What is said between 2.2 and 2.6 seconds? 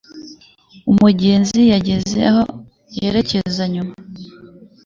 aho